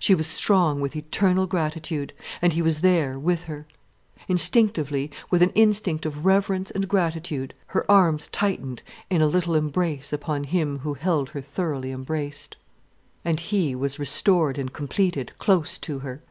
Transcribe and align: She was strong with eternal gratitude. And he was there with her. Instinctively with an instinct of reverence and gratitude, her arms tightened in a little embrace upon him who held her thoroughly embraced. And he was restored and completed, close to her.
She 0.00 0.14
was 0.14 0.26
strong 0.26 0.80
with 0.80 0.96
eternal 0.96 1.46
gratitude. 1.46 2.14
And 2.40 2.54
he 2.54 2.62
was 2.62 2.80
there 2.80 3.18
with 3.18 3.44
her. 3.44 3.66
Instinctively 4.26 5.10
with 5.30 5.42
an 5.42 5.50
instinct 5.50 6.06
of 6.06 6.24
reverence 6.24 6.70
and 6.70 6.88
gratitude, 6.88 7.52
her 7.66 7.84
arms 7.90 8.28
tightened 8.28 8.82
in 9.10 9.20
a 9.20 9.26
little 9.26 9.54
embrace 9.54 10.10
upon 10.10 10.44
him 10.44 10.78
who 10.78 10.94
held 10.94 11.28
her 11.28 11.42
thoroughly 11.42 11.90
embraced. 11.90 12.56
And 13.26 13.40
he 13.40 13.74
was 13.74 13.98
restored 13.98 14.56
and 14.56 14.72
completed, 14.72 15.32
close 15.38 15.76
to 15.84 15.98
her. 15.98 16.22